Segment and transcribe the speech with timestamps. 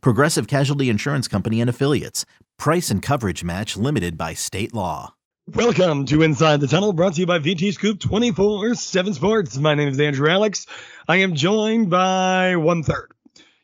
[0.00, 2.24] Progressive Casualty Insurance Company and Affiliates.
[2.58, 5.14] Price and coverage match limited by state law.
[5.46, 9.58] Welcome to Inside the Tunnel, brought to you by VT Scoop 24 7 Sports.
[9.58, 10.66] My name is Andrew Alex.
[11.06, 13.12] I am joined by one third.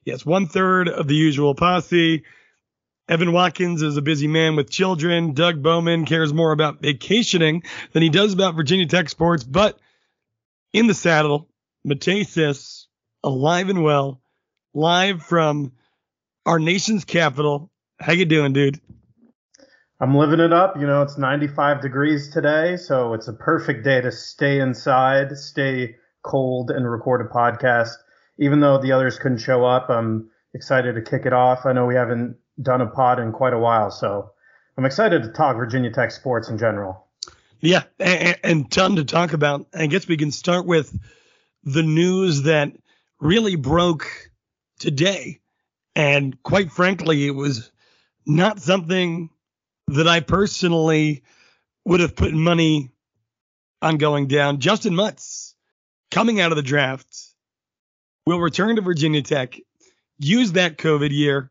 [0.05, 2.25] Yes, one third of the usual posse.
[3.09, 5.33] Evan Watkins is a busy man with children.
[5.33, 9.79] Doug Bowman cares more about vacationing than he does about Virginia Tech sports, but
[10.73, 11.49] in the saddle,
[11.87, 12.87] Matesis,
[13.25, 14.21] alive and well,
[14.75, 15.73] live from
[16.47, 17.71] our nation's capital.
[17.99, 18.81] How you doing, dude?
[20.01, 20.77] I'm living it up.
[20.79, 25.97] You know, it's 95 degrees today, so it's a perfect day to stay inside, stay
[26.23, 27.95] cold, and record a podcast.
[28.39, 31.67] Even though the others couldn't show up, I'm excited to kick it off.
[31.67, 34.31] I know we haven't done a pod in quite a while, so
[34.79, 37.07] I'm excited to talk Virginia Tech sports in general.
[37.61, 39.67] Yeah, and, and ton to talk about.
[39.75, 40.99] I guess we can start with
[41.65, 42.73] the news that
[43.21, 44.31] really broke
[44.79, 45.40] today.
[46.01, 47.71] And quite frankly, it was
[48.25, 49.29] not something
[49.89, 51.25] that I personally
[51.85, 52.93] would have put money
[53.83, 54.61] on going down.
[54.61, 55.55] Justin Mutts,
[56.11, 57.07] coming out of the draft,
[58.25, 59.61] will return to Virginia Tech,
[60.19, 61.51] use that COVID year.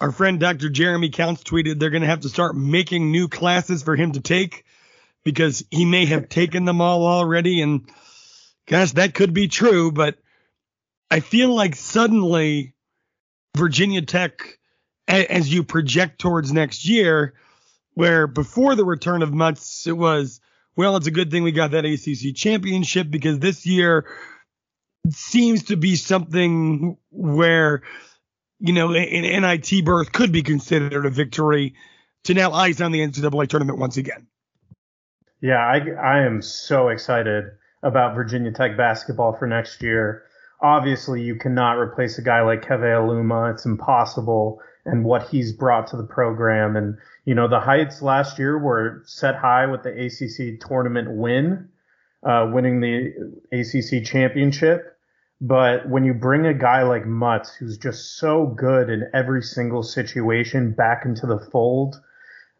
[0.00, 0.68] Our friend Dr.
[0.68, 4.20] Jeremy Counts tweeted they're going to have to start making new classes for him to
[4.20, 4.66] take
[5.24, 7.60] because he may have taken them all already.
[7.60, 7.90] And
[8.68, 10.16] gosh, that could be true, but
[11.10, 12.76] I feel like suddenly
[13.56, 14.58] Virginia Tech,
[15.06, 17.34] as you project towards next year,
[17.94, 20.40] where before the return of Mutts, it was,
[20.76, 24.06] well, it's a good thing we got that ACC championship because this year
[25.10, 27.82] seems to be something where,
[28.60, 31.74] you know, an NIT berth could be considered a victory
[32.24, 34.26] to now eyes on the NCAA tournament once again.
[35.40, 37.44] Yeah, I, I am so excited
[37.82, 40.24] about Virginia Tech basketball for next year.
[40.60, 43.52] Obviously, you cannot replace a guy like Keve Aluma.
[43.52, 44.60] It's impossible.
[44.84, 46.76] And what he's brought to the program.
[46.76, 51.68] And, you know, the heights last year were set high with the ACC tournament win,
[52.22, 53.12] uh, winning the
[53.52, 54.96] ACC championship.
[55.40, 59.82] But when you bring a guy like Mutts, who's just so good in every single
[59.82, 62.00] situation, back into the fold,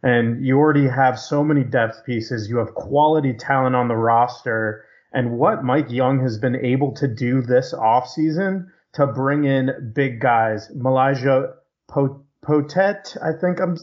[0.02, 2.48] and you already have so many depth pieces.
[2.48, 4.84] You have quality talent on the roster.
[5.12, 10.20] And what Mike Young has been able to do this offseason to bring in big
[10.20, 11.54] guys, Malaja
[11.90, 13.76] Poteat, I think I'm,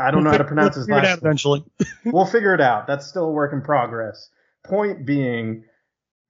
[0.00, 1.18] I don't know how to pronounce his last name.
[1.18, 1.64] Eventually,
[2.04, 2.86] we'll figure it out.
[2.86, 4.30] That's still a work in progress.
[4.64, 5.64] Point being,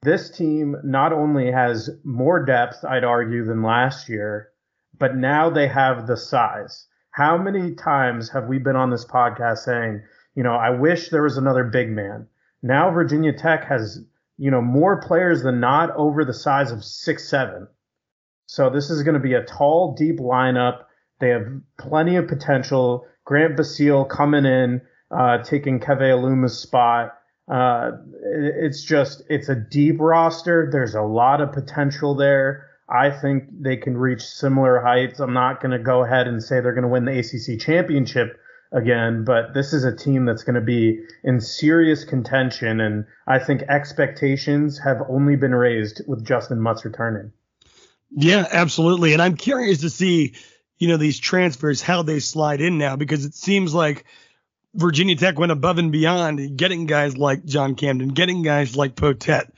[0.03, 4.51] this team not only has more depth, I'd argue, than last year,
[4.99, 6.87] but now they have the size.
[7.11, 10.03] How many times have we been on this podcast saying,
[10.35, 12.27] you know, I wish there was another big man.
[12.63, 14.05] Now Virginia Tech has,
[14.37, 17.69] you know, more players than not over the size of six seven.
[18.47, 20.85] So this is going to be a tall, deep lineup.
[21.21, 21.47] They have
[21.79, 23.07] plenty of potential.
[23.25, 27.15] Grant Basile coming in, uh, taking Keve Aluma's spot.
[27.51, 30.69] Uh, it's just it's a deep roster.
[30.71, 32.69] There's a lot of potential there.
[32.89, 35.21] I think they can reach similar heights.
[35.21, 38.39] I'm not going to go ahead and say they're going to win the ACC championship
[38.75, 42.81] again, but this is a team that's going to be in serious contention.
[42.81, 47.33] And I think expectations have only been raised with Justin Mutts returning.
[48.11, 49.13] Yeah, absolutely.
[49.13, 50.35] And I'm curious to see,
[50.79, 54.05] you know, these transfers, how they slide in now, because it seems like
[54.75, 59.51] Virginia Tech went above and beyond getting guys like John Camden, getting guys like Poteat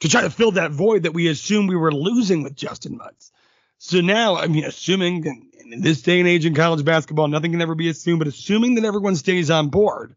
[0.00, 3.32] to try to fill that void that we assumed we were losing with Justin Mutts.
[3.78, 5.24] So now, I mean, assuming
[5.72, 8.74] in this day and age in college basketball, nothing can ever be assumed, but assuming
[8.74, 10.16] that everyone stays on board,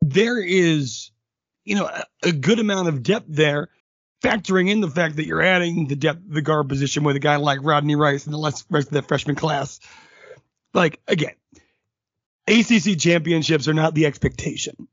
[0.00, 1.10] there is,
[1.64, 3.68] you know, a, a good amount of depth there,
[4.22, 7.36] factoring in the fact that you're adding the depth, the guard position with a guy
[7.36, 9.80] like Rodney Rice and the rest of that freshman class.
[10.72, 11.34] Like, again,
[12.46, 14.88] ACC championships are not the expectation.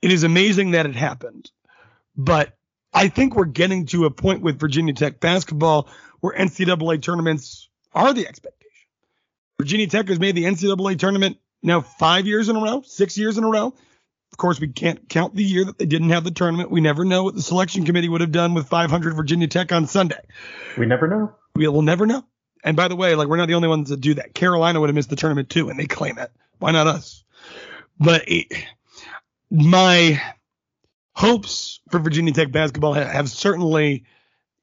[0.00, 1.50] It is amazing that it happened,
[2.16, 2.56] but
[2.92, 5.88] I think we're getting to a point with Virginia Tech basketball
[6.22, 8.62] where NCAA tournaments are the expectation.
[9.58, 13.36] Virginia Tech has made the NCAA tournament now five years in a row, six years
[13.36, 13.66] in a row.
[13.66, 16.70] Of course, we can't count the year that they didn't have the tournament.
[16.70, 19.86] We never know what the selection committee would have done with 500 Virginia Tech on
[19.86, 20.20] Sunday.
[20.78, 21.34] We never know.
[21.54, 22.24] We will never know.
[22.64, 24.32] And by the way, like we're not the only ones that do that.
[24.32, 26.30] Carolina would have missed the tournament too, and they claim it.
[26.60, 27.24] Why not us?
[27.98, 28.46] But it,
[29.50, 30.22] my
[31.14, 34.04] hopes for Virginia Tech basketball have, have certainly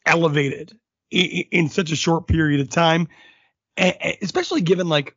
[0.05, 0.75] elevated
[1.11, 3.07] in, such a short period of time,
[3.77, 5.15] especially given like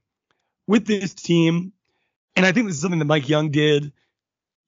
[0.66, 1.72] with this team,
[2.36, 3.92] and I think this is something that Mike Young did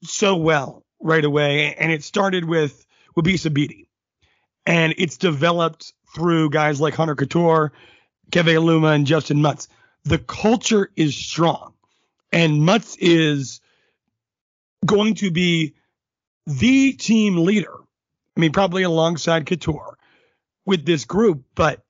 [0.03, 2.85] so well right away, and it started with
[3.17, 3.87] Wabissa Bede,
[4.67, 7.71] and it's developed through guys like Hunter Cattoor,
[8.31, 9.69] Keve Aluma, and Justin Mutts.
[10.05, 11.75] The culture is strong,
[12.33, 13.61] and Mutts is
[14.85, 15.75] going to be
[16.47, 17.73] the team leader.
[18.37, 19.94] I mean, probably alongside Cattoor
[20.67, 21.85] with this group, but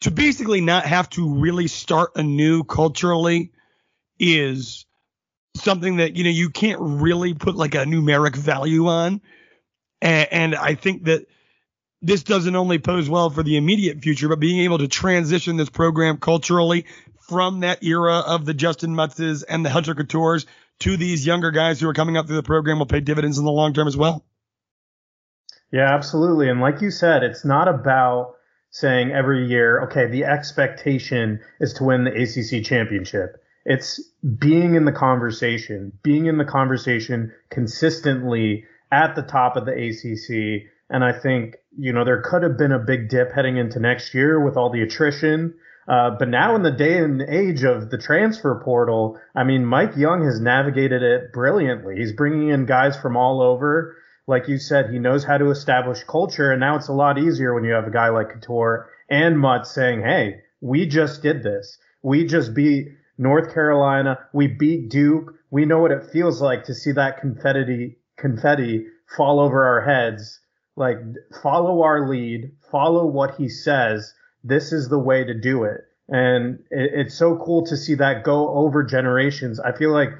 [0.00, 3.52] to basically not have to really start anew culturally
[4.18, 4.86] is
[5.56, 9.20] something that you know you can't really put like a numeric value on
[10.00, 11.26] and, and, i think that
[12.00, 15.70] this doesn't only pose well for the immediate future but being able to transition this
[15.70, 16.84] program culturally
[17.28, 20.46] from that era of the justin mutzes and the hunter cattoors
[20.80, 23.44] to these younger guys who are coming up through the program will pay dividends in
[23.44, 24.24] the long term as well.
[25.72, 26.48] Yeah, absolutely.
[26.48, 28.34] And like you said, it's not about
[28.70, 33.42] saying every year, okay, the expectation is to win the ACC championship.
[33.64, 34.00] It's
[34.38, 40.70] being in the conversation, being in the conversation consistently at the top of the ACC.
[40.90, 44.14] And I think, you know, there could have been a big dip heading into next
[44.14, 45.54] year with all the attrition
[45.88, 49.96] uh, but now in the day and age of the transfer portal, I mean, Mike
[49.96, 51.96] Young has navigated it brilliantly.
[51.96, 53.96] He's bringing in guys from all over.
[54.28, 56.52] Like you said, he knows how to establish culture.
[56.52, 59.66] And now it's a lot easier when you have a guy like Cattoor and Mutt
[59.66, 61.78] saying, Hey, we just did this.
[62.02, 64.18] We just beat North Carolina.
[64.32, 65.34] We beat Duke.
[65.50, 68.86] We know what it feels like to see that confetti, confetti
[69.16, 70.38] fall over our heads.
[70.76, 70.98] Like
[71.42, 74.14] follow our lead, follow what he says
[74.44, 75.80] this is the way to do it.
[76.08, 79.60] And it, it's so cool to see that go over generations.
[79.60, 80.10] I feel like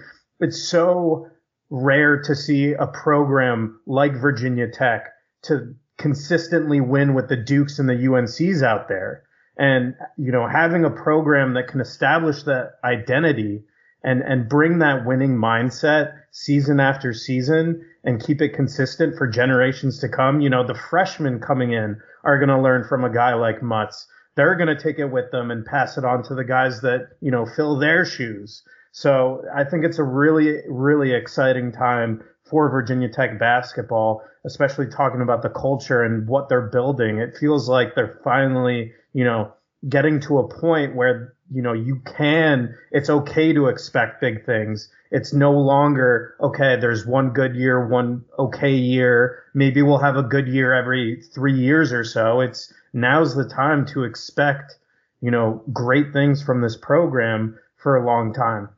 [0.40, 1.28] it's so
[1.70, 5.08] rare to see a program like Virginia Tech
[5.42, 9.24] to consistently win with the Dukes and the UNCs out there.
[9.56, 13.64] And, you know, having a program that can establish that identity
[14.04, 19.98] and, and bring that winning mindset season after season and keep it consistent for generations
[19.98, 20.40] to come.
[20.40, 24.06] You know, the freshmen coming in are going to learn from a guy like Mutts.
[24.36, 27.08] They're going to take it with them and pass it on to the guys that,
[27.20, 28.62] you know, fill their shoes.
[29.00, 35.20] So I think it's a really, really exciting time for Virginia Tech basketball, especially talking
[35.20, 37.18] about the culture and what they're building.
[37.18, 39.52] It feels like they're finally, you know,
[39.88, 44.90] getting to a point where, you know, you can, it's okay to expect big things.
[45.12, 49.44] It's no longer, okay, there's one good year, one okay year.
[49.54, 52.40] Maybe we'll have a good year every three years or so.
[52.40, 54.74] It's now's the time to expect,
[55.20, 58.70] you know, great things from this program for a long time.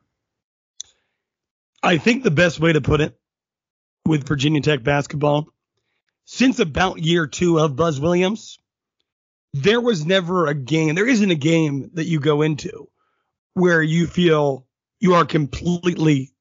[1.83, 3.17] I think the best way to put it
[4.05, 5.47] with Virginia Tech basketball,
[6.25, 8.59] since about year two of Buzz Williams,
[9.53, 12.87] there was never a game, there isn't a game that you go into
[13.53, 14.65] where you feel
[14.99, 16.31] you are completely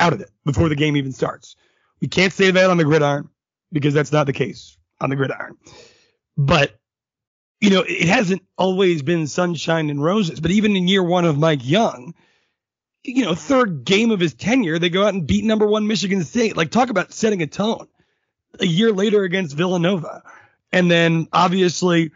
[0.00, 1.56] out of it before the game even starts.
[2.00, 3.28] We can't say that on the gridiron
[3.70, 5.56] because that's not the case on the gridiron.
[6.36, 6.78] But,
[7.60, 10.40] you know, it hasn't always been sunshine and roses.
[10.40, 12.14] But even in year one of Mike Young,
[13.04, 16.24] you know, third game of his tenure, they go out and beat number one Michigan
[16.24, 16.56] State.
[16.56, 17.88] Like, talk about setting a tone.
[18.60, 20.22] A year later against Villanova.
[20.72, 22.12] And then obviously,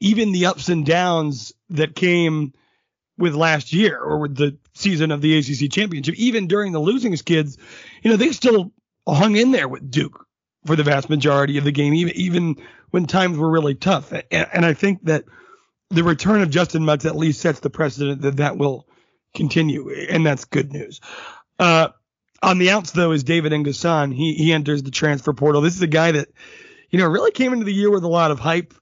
[0.00, 2.52] even the ups and downs that came
[3.18, 7.16] with last year or with the season of the ACC championship, even during the losing
[7.16, 7.56] skids,
[8.02, 8.72] you know, they still
[9.08, 10.26] hung in there with Duke
[10.66, 12.56] for the vast majority of the game, even, even
[12.90, 14.12] when times were really tough.
[14.12, 15.24] And, and I think that
[15.90, 18.86] the return of Justin Mutts at least sets the precedent that that will
[19.36, 21.00] continue, and that's good news.
[21.58, 21.88] Uh,
[22.42, 24.14] on the outs though is David N'Guessan.
[24.14, 25.60] He he enters the transfer portal.
[25.62, 26.28] This is a guy that,
[26.90, 28.74] you know, really came into the year with a lot of hype.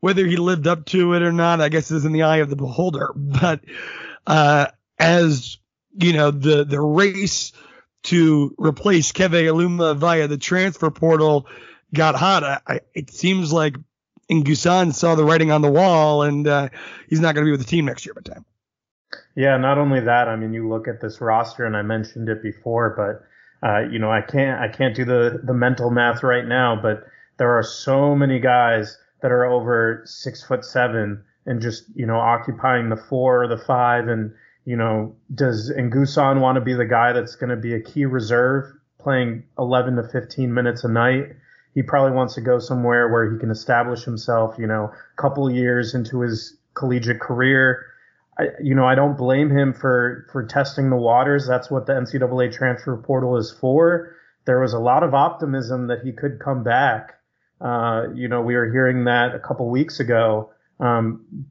[0.00, 2.50] Whether he lived up to it or not, I guess is in the eye of
[2.50, 3.12] the beholder.
[3.16, 3.60] But
[4.26, 4.66] uh,
[4.98, 5.58] as
[5.96, 7.52] you know, the the race
[8.04, 11.46] to replace Keve Aluma via the transfer portal
[11.92, 12.44] got hot.
[12.66, 13.76] I, it seems like
[14.30, 16.68] N'Guessan saw the writing on the wall, and uh,
[17.08, 18.44] he's not going to be with the team next year by time.
[19.34, 20.28] Yeah, not only that.
[20.28, 23.98] I mean, you look at this roster, and I mentioned it before, but uh, you
[23.98, 27.04] know, I can't I can't do the the mental math right now, but
[27.38, 32.16] there are so many guys that are over six foot seven and just you know
[32.16, 34.32] occupying the four or the five and
[34.64, 38.04] you know does N'Guessan want to be the guy that's going to be a key
[38.06, 41.36] reserve playing 11 to 15 minutes a night
[41.74, 45.50] he probably wants to go somewhere where he can establish himself you know a couple
[45.50, 47.86] years into his collegiate career.
[48.38, 51.46] I, you know, I don't blame him for for testing the waters.
[51.46, 54.16] That's what the NCAA transfer portal is for.
[54.44, 57.14] There was a lot of optimism that he could come back.
[57.60, 60.50] Uh, you know, we were hearing that a couple weeks ago.
[60.80, 61.46] Um,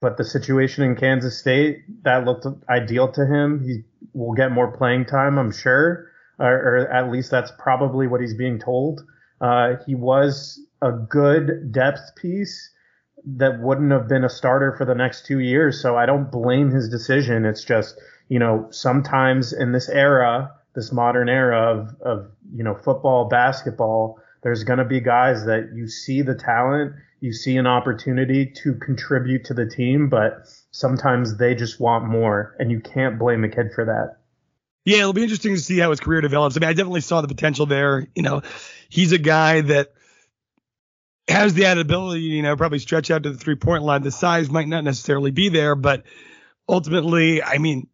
[0.00, 3.62] but the situation in Kansas State that looked ideal to him.
[3.64, 8.20] He will get more playing time, I'm sure, or, or at least that's probably what
[8.20, 9.02] he's being told.
[9.40, 12.70] Uh, he was a good depth piece
[13.26, 15.80] that wouldn't have been a starter for the next two years.
[15.80, 17.44] So I don't blame his decision.
[17.44, 22.74] It's just, you know, sometimes in this era, this modern era of, of you know,
[22.74, 27.66] football, basketball, there's going to be guys that you see the talent, you see an
[27.66, 33.18] opportunity to contribute to the team, but sometimes they just want more, and you can't
[33.18, 34.18] blame a kid for that.
[34.84, 36.56] Yeah, it'll be interesting to see how his career develops.
[36.56, 38.06] I mean, I definitely saw the potential there.
[38.14, 38.42] You know,
[38.88, 39.92] he's a guy that
[41.28, 44.02] has the ability, you know, probably stretch out to the three point line.
[44.02, 46.04] The size might not necessarily be there, but
[46.68, 47.88] ultimately, I mean,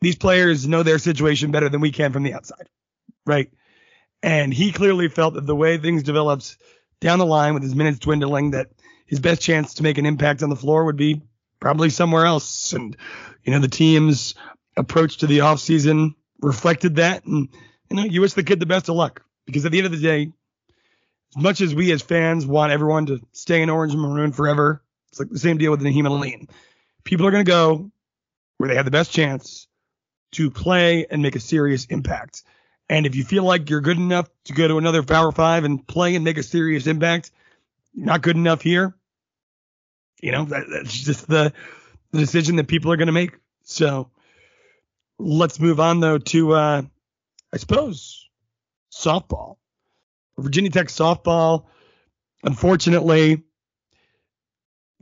[0.00, 2.68] these players know their situation better than we can from the outside,
[3.26, 3.50] right?
[4.22, 6.56] And he clearly felt that the way things develops
[7.00, 8.68] down the line with his minutes dwindling, that
[9.06, 11.22] his best chance to make an impact on the floor would be
[11.58, 12.72] probably somewhere else.
[12.72, 12.96] And,
[13.44, 14.34] you know, the team's
[14.76, 17.24] approach to the offseason reflected that.
[17.24, 17.48] And,
[17.90, 19.92] you know, you wish the kid the best of luck because at the end of
[19.92, 20.32] the day,
[21.36, 24.82] as much as we as fans want everyone to stay in orange and maroon forever,
[25.10, 26.48] it's like the same deal with Nahiem Alleyne.
[27.04, 27.90] People are going to go
[28.58, 29.66] where they have the best chance
[30.32, 32.42] to play and make a serious impact.
[32.88, 35.86] And if you feel like you're good enough to go to another Power Five and
[35.86, 37.30] play and make a serious impact,
[37.92, 38.94] you're not good enough here.
[40.20, 41.52] You know, that, that's just the,
[42.10, 43.38] the decision that people are going to make.
[43.62, 44.10] So
[45.18, 46.82] let's move on though to, uh,
[47.52, 48.28] I suppose,
[48.92, 49.56] softball.
[50.42, 51.66] Virginia Tech softball,
[52.42, 53.42] unfortunately,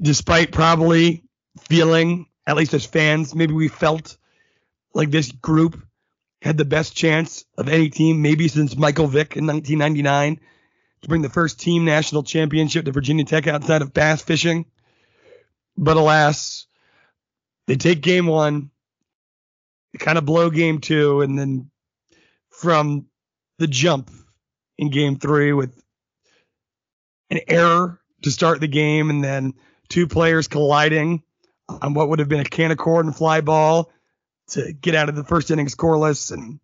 [0.00, 1.24] despite probably
[1.68, 4.16] feeling, at least as fans, maybe we felt
[4.94, 5.82] like this group
[6.42, 10.40] had the best chance of any team, maybe since Michael Vick in 1999,
[11.02, 14.66] to bring the first team national championship to Virginia Tech outside of bass fishing.
[15.76, 16.66] But alas,
[17.66, 18.70] they take game one,
[19.92, 21.70] they kind of blow game two, and then
[22.50, 23.06] from
[23.58, 24.10] the jump,
[24.78, 25.74] in game three with
[27.30, 29.54] an error to start the game and then
[29.88, 31.22] two players colliding
[31.68, 33.90] on what would have been a can of corn fly ball
[34.48, 36.32] to get out of the first inning scoreless.
[36.32, 36.58] And,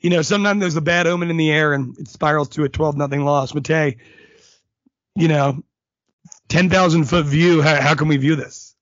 [0.00, 2.68] you know, sometimes there's a bad omen in the air and it spirals to a
[2.68, 3.52] 12 nothing loss.
[3.52, 3.98] Matei,
[5.14, 5.62] you know,
[6.48, 8.74] 10,000 foot view, how, how can we view this?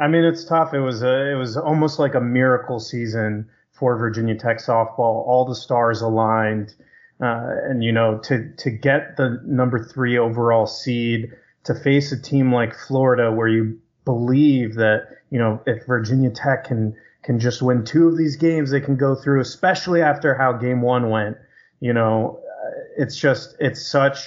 [0.00, 0.74] I mean, it's tough.
[0.74, 5.24] It was a, it was almost like a miracle season for Virginia Tech softball.
[5.26, 6.74] All the stars aligned.
[7.20, 11.32] Uh, and you know, to to get the number three overall seed
[11.64, 16.64] to face a team like Florida, where you believe that you know if Virginia Tech
[16.64, 20.52] can can just win two of these games, they can go through, especially after how
[20.52, 21.36] Game One went.
[21.80, 24.18] You know, uh, it's just it's such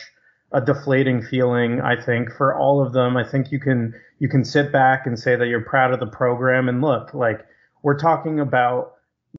[0.52, 1.82] a deflating feeling.
[1.82, 5.20] I think for all of them, I think you can you can sit back and
[5.20, 6.70] say that you're proud of the program.
[6.70, 7.46] And look, like
[7.84, 8.94] we're talking about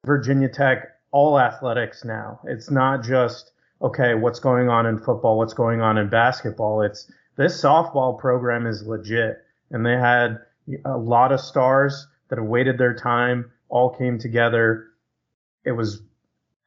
[0.05, 2.39] Virginia Tech all athletics now.
[2.45, 3.51] It's not just,
[3.81, 6.81] okay, what's going on in football, what's going on in basketball.
[6.81, 9.37] It's this softball program is legit.
[9.71, 10.39] And they had
[10.85, 14.87] a lot of stars that have waited their time, all came together.
[15.65, 16.01] It was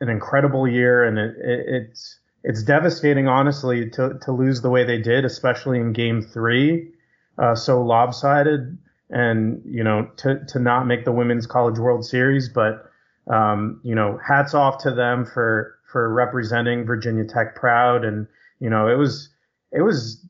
[0.00, 4.84] an incredible year, and it, it, it's it's devastating, honestly, to to lose the way
[4.84, 6.90] they did, especially in Game Three,
[7.38, 8.78] uh, so lopsided,
[9.10, 12.48] and you know to to not make the Women's College World Series.
[12.48, 12.90] But
[13.28, 18.04] um, you know, hats off to them for for representing Virginia Tech proud.
[18.04, 18.26] And
[18.60, 19.30] you know, it was
[19.70, 20.24] it was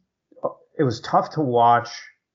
[0.78, 1.88] it was tough to watch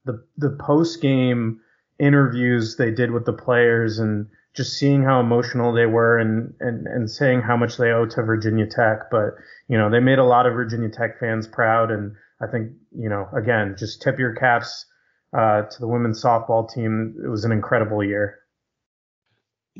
[0.05, 1.59] the the post game
[1.99, 6.87] interviews they did with the players and just seeing how emotional they were and, and,
[6.87, 9.11] and saying how much they owe to Virginia Tech.
[9.11, 9.35] But,
[9.67, 11.91] you know, they made a lot of Virginia Tech fans proud.
[11.91, 14.85] And I think, you know, again, just tip your caps
[15.31, 17.15] uh, to the women's softball team.
[17.23, 18.39] It was an incredible year.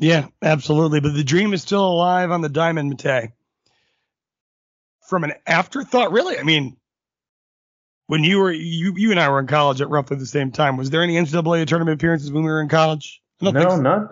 [0.00, 1.00] Yeah, absolutely.
[1.00, 3.32] But the dream is still alive on the diamond, Matei.
[5.08, 6.38] From an afterthought, really?
[6.38, 6.76] I mean,
[8.06, 10.76] when you were you you and I were in college at roughly the same time,
[10.76, 13.20] was there any NCAA tournament appearances when we were in college?
[13.40, 13.80] No, so.
[13.80, 14.08] none.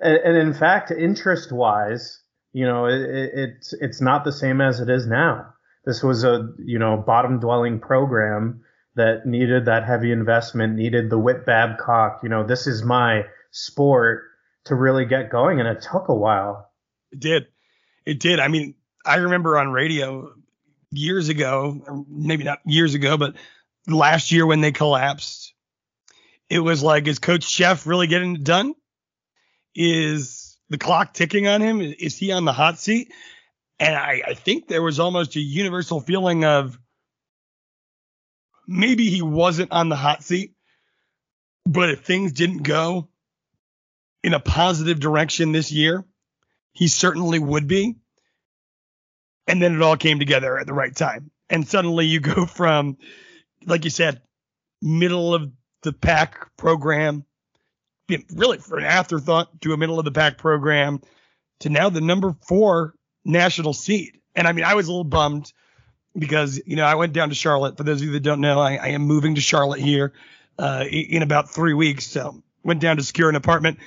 [0.00, 2.20] And, and, in fact, interest wise,
[2.52, 5.54] you know, it, it, it's it's not the same as it is now.
[5.84, 8.62] This was a you know bottom dwelling program
[8.94, 12.20] that needed that heavy investment, needed the Whit Babcock.
[12.22, 14.24] You know, this is my sport
[14.68, 16.70] to really get going, and it took a while.
[17.12, 17.46] It did.
[18.06, 18.40] It did.
[18.40, 20.32] I mean, I remember on radio
[20.90, 23.34] years ago, maybe not years ago, but
[23.86, 25.52] last year when they collapsed,
[26.50, 28.74] It was like, is Coach Szefc really getting it done?
[29.74, 31.80] Is the clock ticking on him?
[31.80, 33.12] Is he on the hot seat?
[33.78, 36.78] And I, I think there was almost a universal feeling of
[38.66, 40.54] maybe he wasn't on the hot seat,
[41.64, 43.07] but if things didn't go
[44.22, 46.04] in a positive direction this year,
[46.72, 47.96] he certainly would be.
[49.46, 51.30] And then it all came together at the right time.
[51.48, 52.98] And suddenly you go from,
[53.66, 54.20] like you said,
[54.82, 55.50] middle of
[55.82, 57.24] the pack program,
[58.32, 61.00] really for an afterthought to a middle of the pack program
[61.60, 62.94] to now the number four
[63.24, 64.20] national seed.
[64.34, 65.52] And I mean, I was a little bummed
[66.16, 67.76] because, you know, I went down to Charlotte.
[67.76, 70.12] For those of you that don't know, I, I am moving to Charlotte here
[70.58, 72.06] uh, in about three weeks.
[72.06, 73.78] So went down to secure an apartment.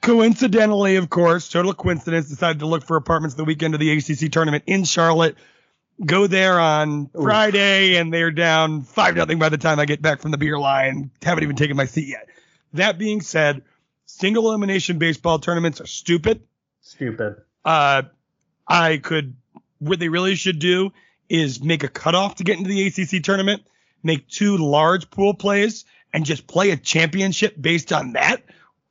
[0.00, 4.30] Coincidentally, of course, total coincidence, decided to look for apartments the weekend of the ACC
[4.30, 5.36] tournament in Charlotte.
[6.04, 7.22] Go there on Ooh.
[7.22, 10.58] Friday, and they're down five nothing by the time I get back from the beer
[10.58, 11.10] line.
[11.22, 12.28] Haven't even taken my seat yet.
[12.74, 13.62] That being said,
[14.06, 16.42] single elimination baseball tournaments are stupid.
[16.80, 17.36] Stupid.
[17.64, 18.02] Uh,
[18.66, 19.34] I could.
[19.80, 20.92] What they really should do
[21.28, 23.62] is make a cutoff to get into the ACC tournament,
[24.02, 28.42] make two large pool plays, and just play a championship based on that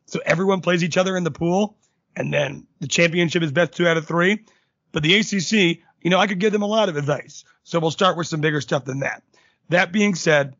[0.08, 1.78] so everyone plays each other in the pool,
[2.16, 4.46] and then the championship is best two out of three.
[4.92, 7.44] But the ACC, you know, I could give them a lot of advice.
[7.64, 9.22] So we'll start with some bigger stuff than that.
[9.70, 10.56] That being said,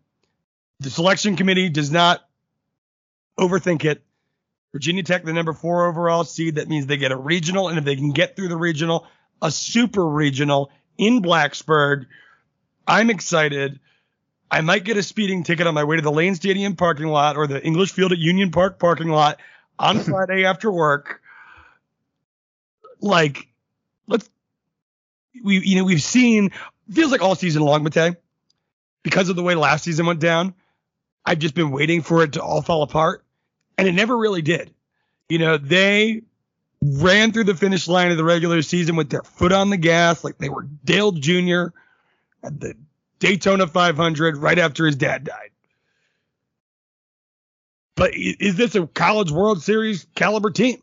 [0.80, 2.28] the selection committee does not
[3.40, 4.04] overthink it.
[4.74, 7.86] Virginia Tech, the number four overall seed, that means they get a regional, and if
[7.86, 9.08] they can get through the regional,
[9.42, 12.06] a super regional in Blacksburg.
[12.86, 13.80] I'm excited.
[14.50, 17.36] I might get a speeding ticket on my way to the Lane Stadium parking lot
[17.36, 19.40] or the English Field at Union Park parking lot
[19.78, 21.22] on Friday after work.
[23.02, 23.48] Like,
[24.08, 24.30] let's
[25.44, 26.52] we you know we've seen
[26.92, 28.16] feels like all season long, Matei,
[29.04, 30.54] because of the way last season went down.
[31.26, 33.26] I've just been waiting for it to all fall apart,
[33.78, 34.74] and it never really did.
[35.28, 36.22] You know, they
[36.82, 40.24] ran through the finish line of the regular season with their foot on the gas,
[40.24, 41.68] like they were Dale Jr.
[42.44, 42.76] at the
[43.20, 45.50] Daytona 500 right after his dad died.
[47.96, 50.82] But is this a college World Series caliber team?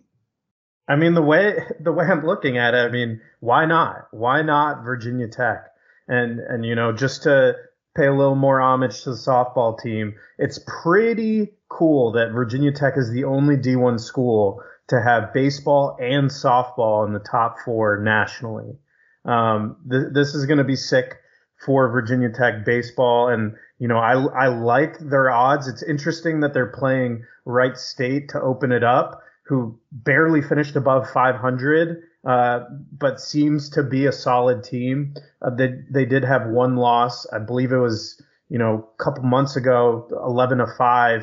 [0.88, 4.08] I mean, the way the way I'm looking at it, I mean, why not?
[4.10, 5.66] Why not Virginia Tech?
[6.08, 7.54] And and you know, just to
[7.96, 12.94] pay a little more homage to the softball team, it's pretty cool that Virginia Tech
[12.96, 18.76] is the only D1 school to have baseball and softball in the top four nationally.
[19.24, 21.16] Um, th- this is going to be sick
[21.64, 23.28] for Virginia Tech baseball.
[23.28, 25.68] And, you know, I, I like their odds.
[25.68, 31.10] It's interesting that they're playing Wright State to open it up, who barely finished above
[31.10, 32.60] 500, uh,
[32.92, 35.14] but seems to be a solid team.
[35.42, 37.26] Uh, they, they did have one loss.
[37.32, 41.22] I believe it was, you know, a couple months ago, 11 to 5.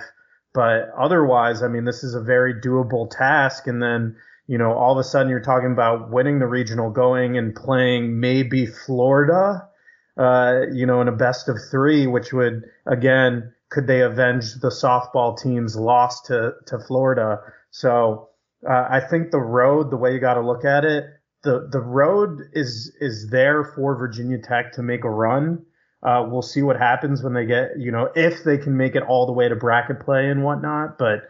[0.53, 3.67] But otherwise, I mean, this is a very doable task.
[3.67, 7.37] And then, you know, all of a sudden you're talking about winning the regional, going
[7.37, 9.67] and playing maybe Florida
[10.17, 14.69] uh, you know, in a best of three, which would again, could they avenge the
[14.69, 17.39] softball team's loss to to Florida?
[17.71, 18.29] So
[18.69, 21.05] uh, I think the road, the way you got to look at it,
[21.43, 25.65] the the road is is there for Virginia Tech to make a run.
[26.03, 29.03] Uh, we'll see what happens when they get, you know, if they can make it
[29.03, 30.97] all the way to bracket play and whatnot.
[30.97, 31.29] But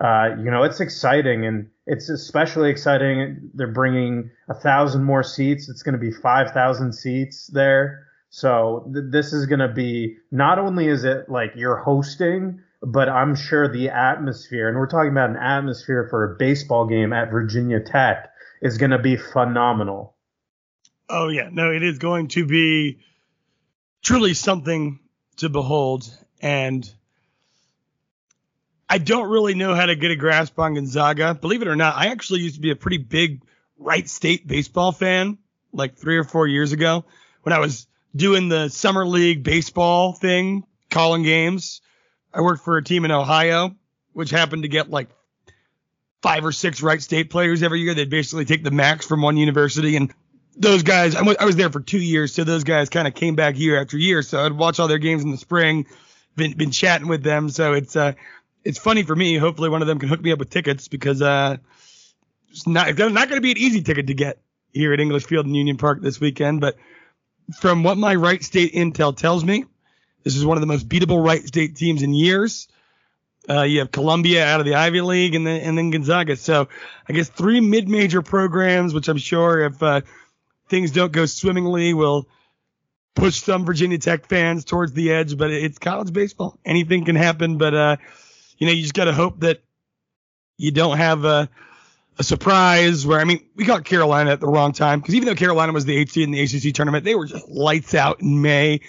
[0.00, 3.50] uh, you know, it's exciting and it's especially exciting.
[3.54, 5.68] They're bringing a thousand more seats.
[5.68, 8.06] It's going to be five thousand seats there.
[8.32, 13.08] So th- this is going to be not only is it like you're hosting, but
[13.08, 17.30] I'm sure the atmosphere, and we're talking about an atmosphere for a baseball game at
[17.30, 20.16] Virginia Tech, is going to be phenomenal.
[21.10, 21.50] Oh, yeah.
[21.52, 23.00] No, it is going to be
[24.00, 24.98] truly something
[25.36, 26.08] to behold.
[26.40, 26.90] And
[28.88, 31.34] I don't really know how to get a grasp on Gonzaga.
[31.34, 33.42] Believe it or not, I actually used to be a pretty big
[33.76, 35.36] Wright State baseball fan
[35.70, 37.04] like three or four years ago
[37.42, 41.80] when I was doing the summer league baseball thing, calling games.
[42.32, 43.74] I worked for a team in Ohio,
[44.12, 45.08] which happened to get like
[46.22, 47.94] five or six Wright State players every year.
[47.94, 50.12] They'd basically take the max from one university, and
[50.56, 51.14] those guys.
[51.14, 53.98] I was there for two years, so those guys kind of came back year after
[53.98, 54.22] year.
[54.22, 55.86] So I'd watch all their games in the spring.
[56.36, 58.12] Been been chatting with them, so it's uh
[58.64, 59.36] it's funny for me.
[59.36, 61.58] Hopefully, one of them can hook me up with tickets because uh
[62.50, 64.38] it's not it's not going to be an easy ticket to get
[64.72, 66.76] here at English Field and Union Park this weekend, but
[67.58, 69.64] from what my Wright State intel tells me,
[70.24, 72.68] this is one of the most beatable Wright State teams in years.
[73.48, 76.36] Uh, you have Columbia out of the Ivy League and then, and then Gonzaga.
[76.36, 76.68] So
[77.08, 80.02] I guess three mid-major programs, which I'm sure if uh,
[80.68, 82.28] things don't go swimmingly will
[83.14, 85.36] push some Virginia Tech fans towards the edge.
[85.36, 86.56] But it's college baseball.
[86.64, 87.58] Anything can happen.
[87.58, 87.96] But uh,
[88.58, 89.60] you know, you just got to hope that
[90.56, 91.48] you don't have a,
[92.18, 95.34] a surprise where, I mean, we got Carolina at the wrong time because even though
[95.34, 98.42] Carolina was the eighth seed in the ACC tournament, they were just lights out in
[98.42, 98.80] May,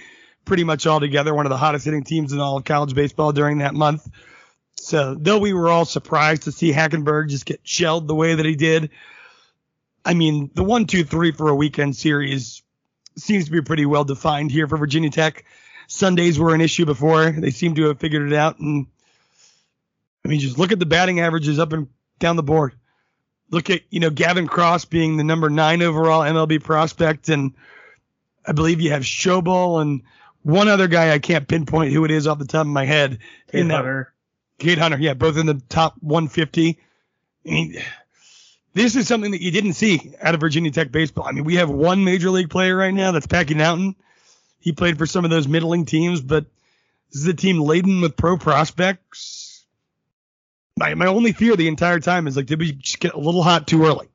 [0.46, 3.32] pretty much all together, one of the hottest hitting teams in all of college baseball
[3.32, 4.08] during that month.
[4.76, 8.46] So though we were all surprised to see Hackenberg just get shelled the way that
[8.46, 8.90] he did,
[10.06, 12.62] I mean, the one, two, three for a weekend series
[13.16, 15.46] seems to be pretty well defined here for Virginia Tech.
[15.88, 17.32] Sundays were an issue before.
[17.32, 18.60] They seem to have figured it out.
[18.60, 18.88] And
[20.26, 21.88] I mean, just look at the batting averages up and
[22.20, 22.74] down the board.
[23.50, 27.30] Look at, you know, Gavin Cross being the number nine overall MLB prospect.
[27.30, 27.54] And
[28.46, 30.02] I believe you have Schobel and
[30.42, 33.20] one other guy I can't pinpoint who it is off the top of my head.
[33.52, 34.14] Cade in that, Hunter.
[34.60, 36.80] Cade Hunter, yeah, both in the top 150.
[37.46, 37.76] I mean,
[38.74, 41.26] this is something that you didn't see out of Virginia Tech baseball.
[41.28, 43.96] I mean, we have one major league player right now, that's Packy Naughton.
[44.60, 46.46] He played for some of those middling teams, but
[47.12, 49.43] this is a team laden with pro prospects.
[50.78, 53.44] My my only fear the entire time is like, did we just get a little
[53.44, 54.08] hot too early?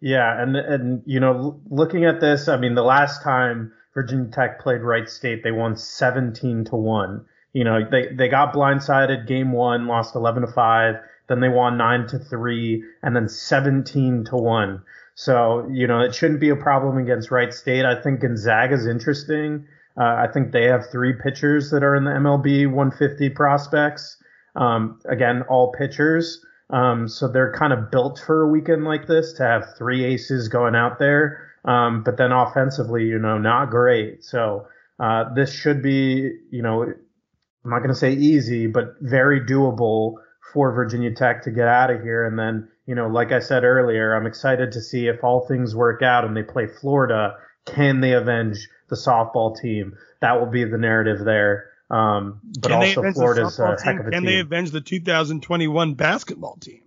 [0.00, 4.60] Yeah, and and you know, looking at this, I mean, the last time Virginia Tech
[4.60, 7.24] played Wright State, they won 17 to one.
[7.52, 10.96] You know, they they got blindsided game one, lost 11 to five.
[11.28, 14.82] Then they won nine to three, and then 17 to one.
[15.14, 17.84] So you know, it shouldn't be a problem against Wright State.
[17.84, 19.66] I think Gonzaga is interesting.
[19.98, 24.16] Uh, I think they have three pitchers that are in the MLB 150 prospects.
[24.56, 26.44] Um, again, all pitchers.
[26.70, 30.48] Um, so they're kind of built for a weekend like this to have three aces
[30.48, 31.50] going out there.
[31.64, 34.24] Um, but then offensively, you know, not great.
[34.24, 34.66] So
[34.98, 40.14] uh, this should be, you know, I'm not going to say easy, but very doable
[40.52, 42.24] for Virginia Tech to get out of here.
[42.24, 45.76] And then, you know, like I said earlier, I'm excited to see if all things
[45.76, 47.34] work out and they play Florida.
[47.66, 49.96] Can they avenge the softball team?
[50.20, 51.69] That will be the narrative there.
[51.90, 54.26] Um, but Can also Florida's a heck of a Can team.
[54.26, 56.82] they avenge the 2021 basketball team?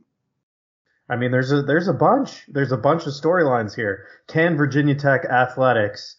[1.10, 4.08] I mean, there's a there's a bunch there's a bunch of storylines here.
[4.28, 6.16] Can Virginia Tech athletics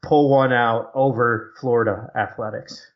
[0.00, 2.86] pull one out over Florida athletics?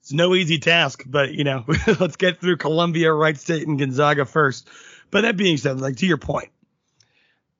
[0.00, 1.64] It's no easy task, but you know,
[2.00, 4.68] let's get through Columbia, Wright State, and Gonzaga first.
[5.10, 6.48] But that being said, like to your point,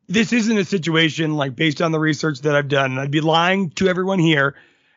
[0.09, 2.99] this isn't a situation like based on the research that I've done.
[2.99, 4.55] I'd be lying to everyone here,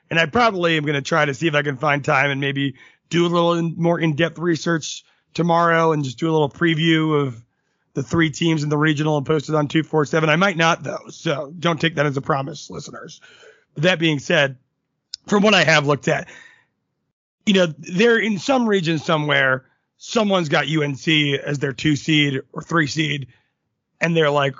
[0.10, 2.41] and I probably am going to try to see if I can find time and
[2.41, 2.76] maybe
[3.10, 7.43] do a little in, more in-depth research tomorrow and just do a little preview of
[7.93, 10.30] the three teams in the regional and post it on 247.
[10.30, 13.22] I might not though, so don't take that as a promise, listeners.
[13.74, 14.58] But that being said,
[15.26, 16.28] from what I have looked at,
[17.46, 19.65] you know, they're in some region somewhere,
[19.98, 23.28] someone's got UNC as their two seed or three seed,
[24.00, 24.56] and they're like,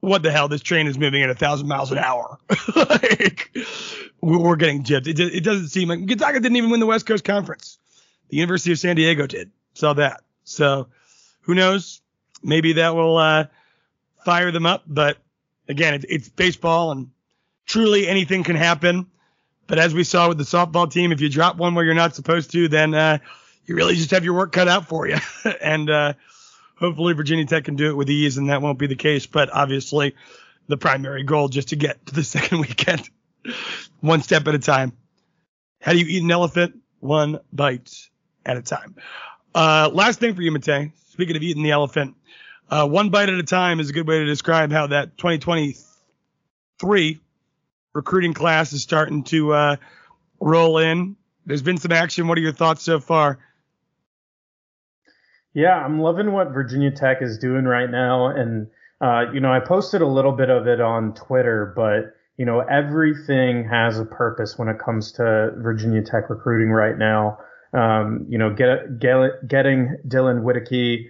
[0.00, 0.48] what the hell?
[0.48, 2.38] This train is moving at a thousand miles an hour.
[2.76, 3.56] like,
[4.20, 5.06] we're getting gypped.
[5.06, 7.78] It, it doesn't seem like Gonzaga didn't even win the West Coast Conference.
[8.28, 9.50] The University of San Diego did.
[9.74, 10.22] Saw that.
[10.44, 10.88] So
[11.42, 12.00] who knows?
[12.42, 13.46] Maybe that will uh,
[14.24, 14.84] fire them up.
[14.86, 15.18] But
[15.68, 17.10] again, it, it's baseball and
[17.66, 19.06] truly anything can happen.
[19.66, 22.14] But as we saw with the softball team, if you drop one where you're not
[22.14, 23.18] supposed to, then uh,
[23.66, 25.16] you really just have your work cut out for you.
[25.60, 26.12] and uh,
[26.76, 29.26] hopefully Virginia Tech can do it with ease, and that won't be the case.
[29.26, 30.14] But obviously,
[30.68, 33.08] the primary goal just to get to the second weekend,
[34.00, 34.92] one step at a time.
[35.80, 36.76] How do you eat an elephant?
[37.00, 38.08] One bite
[38.44, 38.96] at a time.
[39.54, 40.92] Uh, last thing for you, Matei.
[41.10, 42.14] Speaking of eating the elephant,
[42.68, 47.20] uh, one bite at a time is a good way to describe how that 2023
[47.94, 49.76] recruiting class is starting to uh,
[50.40, 51.16] roll in.
[51.46, 52.28] There's been some action.
[52.28, 53.38] What are your thoughts so far?
[55.56, 58.26] Yeah, I'm loving what Virginia Tech is doing right now.
[58.26, 58.66] And,
[59.00, 62.60] uh, you know, I posted a little bit of it on Twitter, but, you know,
[62.60, 67.38] everything has a purpose when it comes to Virginia Tech recruiting right now.
[67.72, 71.06] Um, you know, get, get, getting Dylan Wittke,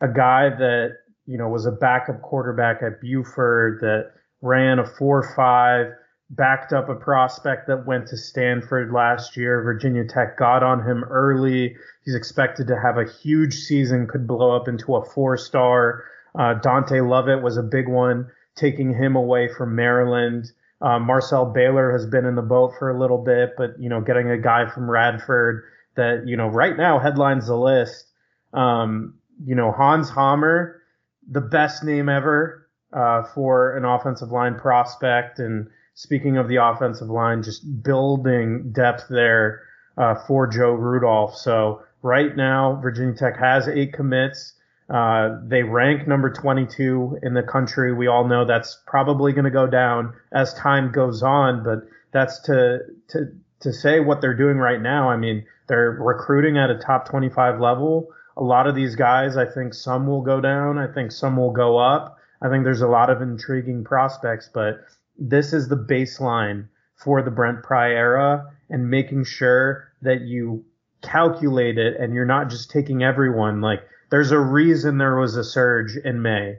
[0.00, 5.34] a guy that, you know, was a backup quarterback at Buford that ran a 4
[5.34, 5.86] 5,
[6.30, 9.62] backed up a prospect that went to Stanford last year.
[9.62, 11.76] Virginia Tech got on him early.
[12.04, 16.04] He's expected to have a huge season, could blow up into a four star.
[16.38, 20.52] Uh, Dante Lovett was a big one, taking him away from Maryland.
[20.80, 24.00] Uh, Marcel Baylor has been in the boat for a little bit, but you know,
[24.00, 25.64] getting a guy from Radford
[25.96, 28.06] that you know right now headlines the list.
[28.54, 29.14] Um,
[29.44, 30.82] you know, Hans Hammer,
[31.28, 35.38] the best name ever uh, for an offensive line prospect.
[35.38, 39.62] And speaking of the offensive line, just building depth there
[39.98, 41.36] uh, for Joe Rudolph.
[41.36, 44.54] So right now, Virginia Tech has eight commits.
[44.88, 47.92] Uh, they rank number 22 in the country.
[47.94, 52.40] We all know that's probably going to go down as time goes on, but that's
[52.40, 53.26] to to
[53.60, 55.10] to say what they're doing right now.
[55.10, 58.08] I mean, They're recruiting at a top 25 level.
[58.36, 60.78] A lot of these guys, I think some will go down.
[60.78, 62.18] I think some will go up.
[62.42, 64.80] I think there's a lot of intriguing prospects, but
[65.20, 70.64] this is the baseline for the Brent Pry era and making sure that you
[71.02, 73.60] calculate it and you're not just taking everyone.
[73.60, 76.58] Like, there's a reason there was a surge in May.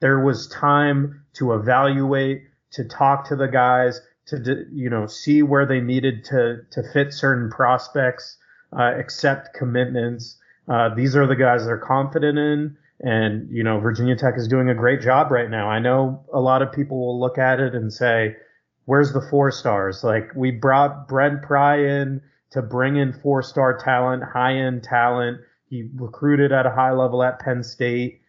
[0.00, 5.66] There was time to evaluate, to talk to the guys, to you know see where
[5.66, 8.36] they needed to to fit certain prospects,
[8.72, 10.36] uh, accept commitments.
[10.68, 14.68] Uh, these are the guys they're confident in, and you know Virginia Tech is doing
[14.68, 15.68] a great job right now.
[15.68, 18.36] I know a lot of people will look at it and say,
[18.84, 23.76] "Where's the four stars?" Like we brought Brent Pry in to bring in four star
[23.76, 25.40] talent, high end talent.
[25.68, 28.20] He recruited at a high level at Penn State.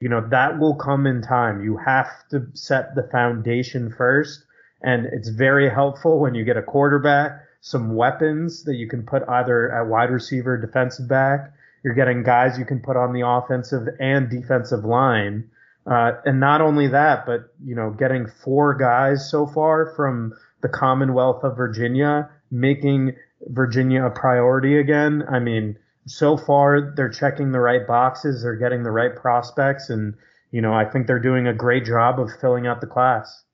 [0.00, 1.62] You know that will come in time.
[1.64, 4.46] You have to set the foundation first
[4.82, 9.28] and it's very helpful when you get a quarterback, some weapons that you can put
[9.28, 11.52] either at wide receiver, defensive back.
[11.86, 15.48] You're getting guys you can put on the offensive and defensive line.
[15.86, 20.68] Uh, and not only that, but you know, getting four guys so far from the
[20.68, 23.14] Commonwealth of Virginia, making
[23.50, 25.22] Virginia a priority again.
[25.30, 30.14] I mean, so far they're checking the right boxes, they're getting the right prospects, and
[30.50, 33.44] you know, I think they're doing a great job of filling out the class.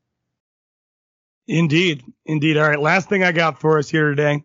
[1.46, 2.02] Indeed.
[2.24, 2.56] Indeed.
[2.56, 2.80] All right.
[2.80, 4.42] Last thing I got for us here today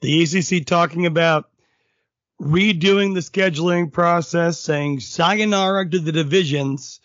[0.00, 1.49] the ACC talking about
[2.40, 7.00] redoing the scheduling process, saying sayonara to the divisions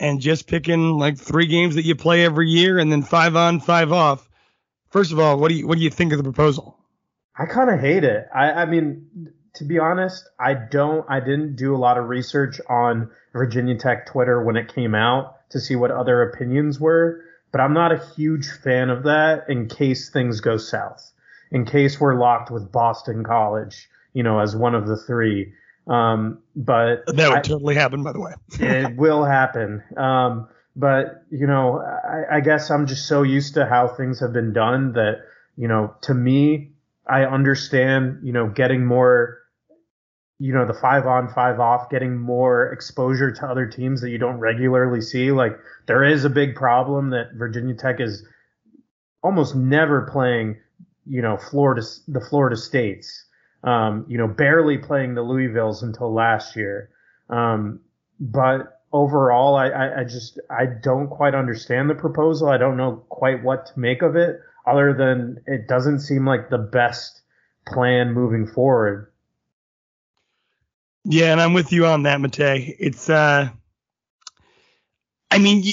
[0.00, 3.60] and just picking like three games that you play every year and then five on,
[3.60, 4.28] five off.
[4.90, 6.78] First of all, what do you what do you think of the proposal?
[7.36, 8.26] I kind of hate it.
[8.34, 11.04] I, I mean, to be honest, I don't.
[11.08, 15.48] I didn't do a lot of research on Virginia Tech Twitter when it came out
[15.50, 19.68] to see what other opinions were but I'm not a huge fan of that in
[19.68, 21.12] case things go south,
[21.50, 25.52] in case we're locked with Boston College, you know, as one of the three.
[25.86, 28.32] Um, but that would I, totally happen, by the way.
[28.60, 29.82] it will happen.
[29.96, 34.32] Um, but you know, I, I guess I'm just so used to how things have
[34.32, 35.22] been done that
[35.56, 36.70] you know, to me,
[37.06, 39.38] I understand, you know, getting more
[40.38, 44.18] you know the five on five off getting more exposure to other teams that you
[44.18, 48.26] don't regularly see like there is a big problem that virginia tech is
[49.22, 50.56] almost never playing
[51.06, 53.24] you know florida the florida states
[53.64, 56.90] um, you know barely playing the louisvilles until last year
[57.30, 57.80] um,
[58.20, 63.04] but overall I, I, I just i don't quite understand the proposal i don't know
[63.08, 67.22] quite what to make of it other than it doesn't seem like the best
[67.66, 69.12] plan moving forward
[71.04, 72.76] yeah, and I'm with you on that, Matei.
[72.78, 73.48] It's uh,
[75.30, 75.64] I mean,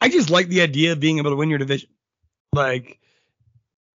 [0.00, 1.88] I just like the idea of being able to win your division.
[2.52, 2.98] Like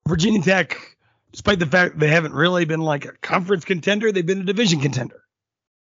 [0.08, 0.98] Virginia Tech,
[1.32, 4.80] despite the fact they haven't really been like a conference contender, they've been a division
[4.80, 5.22] contender.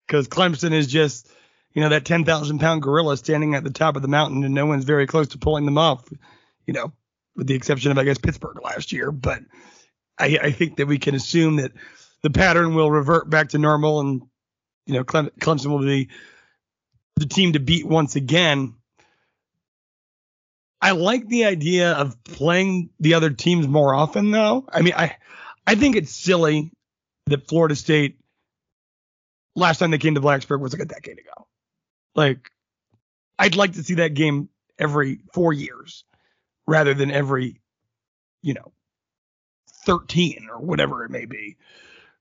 [0.07, 1.31] Because Clemson is just,
[1.75, 4.67] you know, that 10,000 pound gorilla standing at the top of the mountain, and no
[4.67, 6.09] one's very close to pulling them off.
[6.67, 6.93] You know,
[7.37, 9.13] with the exception of I guess Pittsburgh last year.
[9.13, 9.41] But
[10.19, 11.73] I, I think that we can assume that
[12.23, 14.23] the pattern will revert back to normal and
[14.89, 16.09] you know, Clemson will be
[17.17, 18.75] the team to beat once again.
[20.81, 24.65] I like the idea of playing the other teams more often, though.
[24.73, 25.17] I mean, I
[25.67, 26.71] I think it's silly
[27.27, 28.19] that Florida State
[29.57, 31.47] last time they came to Blacksburg was like a decade ago.
[32.15, 32.51] Like,
[33.39, 36.05] I'd like to see that game every four years
[36.67, 37.61] rather than every,
[38.43, 38.73] you know,
[39.85, 41.57] 13 or whatever it may be.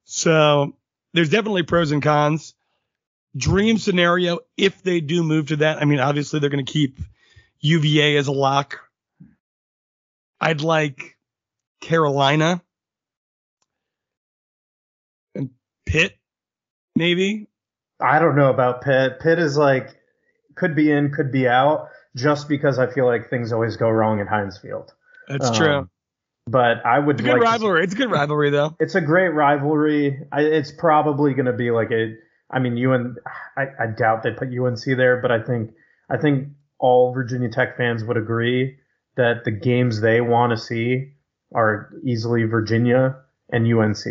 [0.03, 0.75] So
[1.13, 2.55] there's definitely pros and cons
[3.35, 5.81] dream scenario if they do move to that.
[5.81, 6.99] I mean, obviously they're going to keep
[7.59, 8.79] UVA as a lock.
[10.39, 11.17] I'd like
[11.81, 12.61] Carolina
[15.35, 15.49] and
[15.85, 16.17] Pitt,
[16.95, 17.47] maybe.
[17.99, 19.19] I don't know about Pitt.
[19.19, 19.95] Pitt is like
[20.55, 24.19] could be in, could be out, just because I feel like things always go wrong
[24.19, 24.93] at Heinz Field.
[25.27, 25.89] That's um, true.
[26.45, 27.15] But I would.
[27.15, 27.83] It's a good like rivalry.
[27.83, 28.75] it's a good rivalry, though.
[28.79, 30.19] It's a great rivalry.
[30.31, 32.15] I, it's probably going to be like a
[32.49, 33.15] I mean, UN.
[33.57, 35.73] I, I doubt they put UNC there, but I think
[36.09, 38.77] I think all Virginia Tech fans would agree
[39.15, 41.11] that the games they want to see
[41.53, 43.15] are easily Virginia
[43.51, 44.05] and UNC.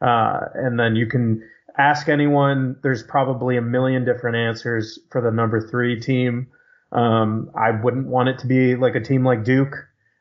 [0.00, 1.42] Uh, and then you can
[1.78, 2.76] ask anyone.
[2.82, 6.48] There's probably a million different answers for the number three team.
[6.92, 9.74] Um, I wouldn't want it to be like a team like Duke.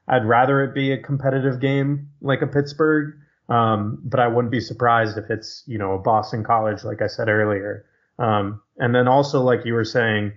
[0.08, 3.16] I'd rather it be a competitive game like a Pittsburgh.
[3.48, 7.08] Um, but I wouldn't be surprised if it's, you know, a Boston college, like I
[7.08, 7.86] said earlier.
[8.18, 10.32] Um, and then also, like you were saying,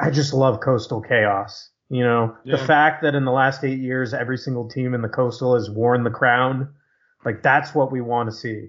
[0.00, 1.70] I just love coastal chaos.
[1.90, 2.56] You know, yeah.
[2.56, 5.68] the fact that in the last eight years, every single team in the coastal has
[5.68, 6.72] worn the crown,
[7.24, 8.68] like that's what we want to see.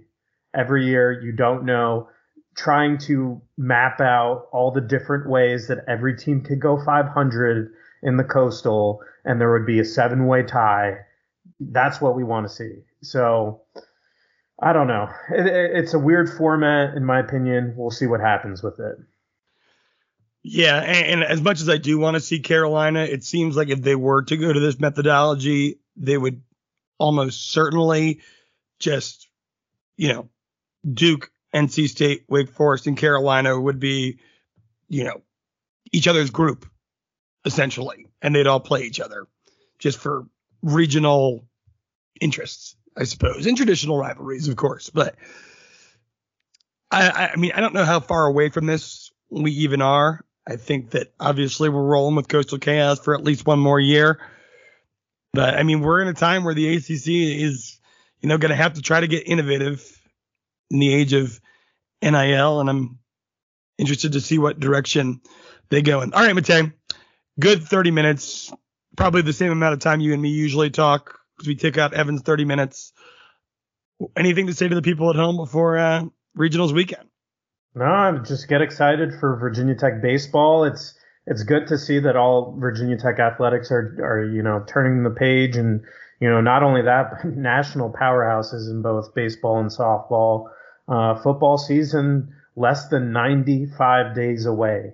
[0.53, 1.21] every year.
[1.21, 2.09] You don't know.
[2.55, 7.71] Trying to map out all the different ways that every team could go 500
[8.03, 10.97] in the coastal and there would be a seven way tie.
[11.59, 12.81] That's what we want to see.
[13.01, 13.61] So
[14.61, 15.07] I don't know.
[15.31, 17.73] It, it, it's a weird format, in my opinion.
[17.77, 18.97] We'll see what happens with it.
[20.43, 23.69] Yeah, and, and, as much as I do want to see Carolina, it seems like
[23.69, 26.41] if they were to go to this methodology, they would
[26.97, 28.21] almost certainly
[28.79, 29.27] just,
[29.97, 30.29] you know,
[30.91, 34.17] Duke, NC State, Wake Forest, and Carolina would be,
[34.89, 35.21] you know,
[35.91, 36.65] each other's group,
[37.45, 39.27] essentially, and they'd all play each other
[39.77, 40.25] just for
[40.63, 41.45] regional
[42.19, 44.89] interests, I suppose, and traditional rivalries, of course.
[44.89, 45.15] But
[46.89, 50.25] I, I mean, I don't know how far away from this we even are.
[50.47, 54.19] I think that obviously we're rolling with Coastal Chaos for at least one more year.
[55.33, 57.79] But I mean, we're in a time where the ACC is,
[58.19, 60.01] you know, going to have to try to get innovative
[60.69, 61.39] in the age of
[62.01, 62.99] NIL, and I'm
[63.77, 65.21] interested to see what direction
[65.69, 66.13] they go in.
[66.13, 66.73] All right, Matei,
[67.39, 68.51] good 30 minutes,
[68.97, 71.93] probably the same amount of time you and me usually talk because we take out
[71.93, 72.93] Evan's 30 minutes.
[74.17, 76.05] Anything to say to the people at home before uh,
[76.37, 77.10] regionals weekend?
[77.73, 80.65] No, I just get excited for Virginia Tech baseball.
[80.65, 80.93] It's
[81.25, 85.09] it's good to see that all Virginia Tech athletics are are you know turning the
[85.09, 85.81] page and
[86.19, 90.49] you know not only that but national powerhouses in both baseball and softball.
[90.87, 94.91] Uh, football season less than 95 days away.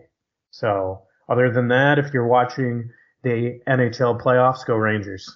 [0.52, 2.92] So other than that, if you're watching
[3.24, 5.36] the NHL playoffs, go Rangers.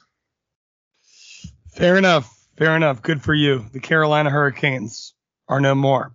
[1.74, 2.32] Fair enough.
[2.58, 3.02] Fair enough.
[3.02, 3.66] Good for you.
[3.72, 5.14] The Carolina Hurricanes
[5.48, 6.14] are no more.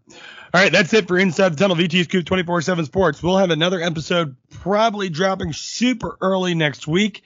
[0.55, 3.23] All right, that's it for Inside the Tunnel VT Scoop 24 7 Sports.
[3.23, 7.25] We'll have another episode probably dropping super early next week.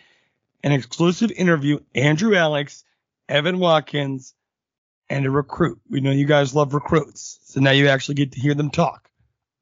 [0.63, 2.83] An exclusive interview, Andrew Alex,
[3.29, 4.35] Evan Watkins,
[5.09, 5.81] and a recruit.
[5.89, 9.11] We know you guys love recruits, so now you actually get to hear them talk.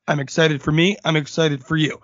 [0.06, 0.96] I'm excited for me.
[1.04, 2.00] I'm excited for you.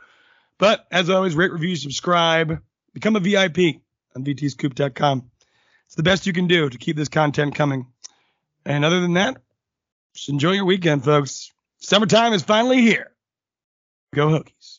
[0.59, 2.61] But as always, rate, review, subscribe,
[2.93, 3.81] become a VIP
[4.17, 5.31] on VTScoop.com.
[5.87, 7.87] It's the best you can do to keep this content coming.
[8.65, 9.37] And other than that,
[10.29, 11.53] enjoy your weekend, folks.
[11.81, 13.13] Summertime is finally here.
[14.15, 14.79] Go Hokies.